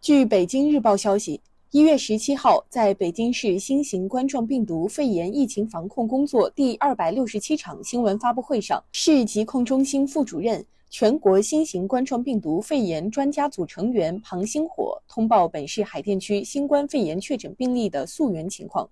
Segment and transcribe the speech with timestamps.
[0.00, 1.38] 据北京日报消息，
[1.72, 18.88] 一月十七号，在北京市新型冠状病毒肺炎疫情防控工作第二百六十七场新闻发布会上，市疾控中心副主任、全国新型冠状病毒肺炎专家组成员庞星火通报本市海淀区新冠肺炎确诊病例的溯源情况，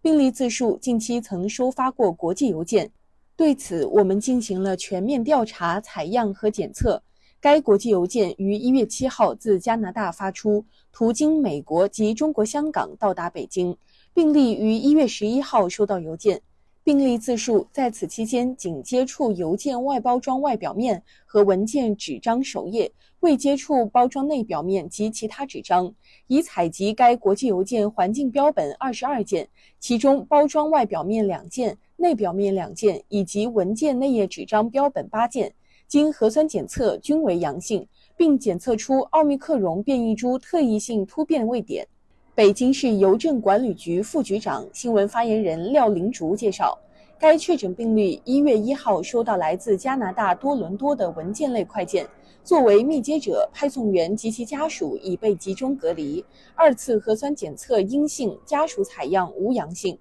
[0.00, 2.88] 病例自述近期曾收发过国际邮件，
[3.34, 7.02] 对此我们进行了全面调查、采样和检测。
[7.44, 13.76] 该国际邮件于一月七号自加拿大发出，途经美国及中国香港到达北京。
[14.14, 16.40] 病例于一月十一号收到邮件，
[16.82, 25.94] 病例自述在此期间仅接触邮件外包装外表面和文件纸张首页，未接触包装内表面及其他纸张。
[26.28, 29.46] 已采集该国际邮件环境标本二十二件，
[29.78, 35.52] 其中包装外表面两件、内表面两件以及文件内页纸张标本八件。
[35.86, 41.86] 经核酸检测均为阳性，并检测出奥密克戎变异株特异性突变位点。
[42.34, 46.76] 北京市邮政管理局副局长、新闻发言人廖林竹介绍，
[47.16, 52.08] 该确诊病例一月一号收到来自加拿大多伦多的文件类快件，
[52.42, 56.24] 作为密接者，派送员及其家属已被集中隔离。
[56.56, 59.96] 二次核酸检测阴性，家属采样无阳性。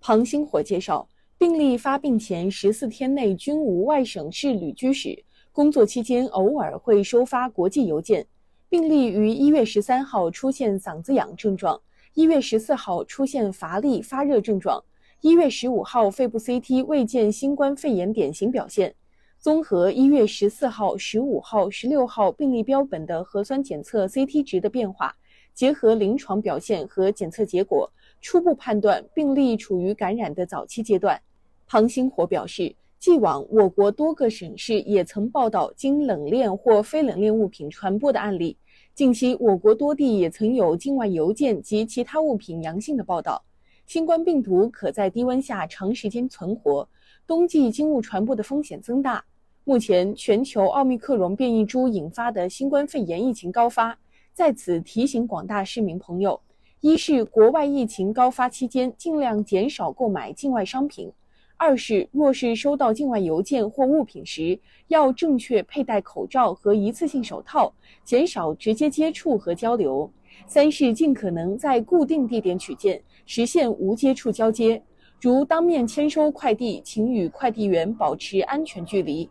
[0.00, 1.06] 庞星火介绍。
[1.38, 8.26] 病例发病前十四天内均无外省市旅居史，工作期间偶尔会收发国际邮件。
[8.70, 11.78] 病例于一月十三号出现嗓子痒症状，
[12.14, 14.82] 一月十四号出现乏力发热症状，
[15.20, 18.94] 一月十五号肺部 CT 未见新冠肺炎典型表现。
[19.38, 25.14] 综合一月十四号、十五号、十六号病例标本的核酸检测 CT 值的变化，
[25.52, 31.20] 结合临床表现和检测结果，初步判断病例处于感染的早期阶段。
[31.66, 38.56] 庞星火表示，既往我国多个省市也曾报道经冷链或非冷链物品传播的案例。
[38.94, 43.44] 近期，我国多地也曾有境外邮件及其他物品阳性的报道。
[43.86, 46.88] 新冠病毒可在低温下长时间存活，
[47.26, 49.24] 冬季经物传播的风险增大。
[49.64, 53.96] 目前，全球奥密克戎变异株引发的新冠肺炎疫情高发，
[54.32, 56.40] 在此提醒广大市民朋友：
[56.82, 61.10] 一是国外疫情高发期间尽量减少购买境外商品。
[61.56, 67.72] 二是，若是收到境外邮件或物品时，要正确佩戴口罩和一次性手套，
[68.04, 70.10] 减少直接接触和交流。
[70.46, 74.80] 三是尽可能在固定地点取件，实现无接触交接。
[75.18, 79.28] 如当面签收快递，请与快递员保持安全距离。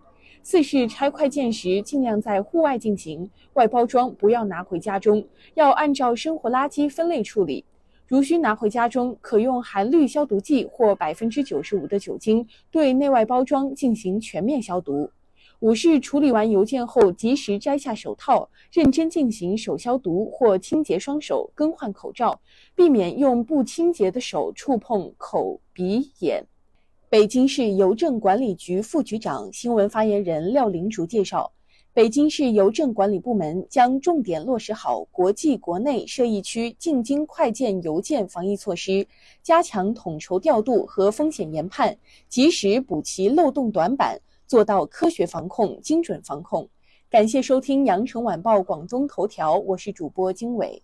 [0.47, 7.66] 四是拆快件时，尽量在户外进行，外包装不要拿回家中，要按照生活垃圾分类处理。
[8.06, 15.09] 如需拿回家中，可用含氯消毒剂或百分之九十五的酒精对内外包装进行全面消毒。
[15.61, 22.39] 五是处理完邮件后，及时摘下手套，认真进行手消毒或清洁双手，更换口罩，
[22.75, 26.45] 避免用不清洁的手触碰口、鼻、眼。
[27.07, 31.51] 北京市邮政管理局副局长、新闻发言人廖林竹介绍。
[31.93, 39.07] 北京市邮政管理部门将重点落实好国际、国内涉疫区进京快件邮件防疫措施，
[39.43, 41.95] 加强统筹调度和风险研判，
[42.27, 46.67] 及时补齐漏洞短板，做到科学防控、精准防控。
[47.07, 50.81] 感谢收听羊城晚报广东头条，我是主播经纬。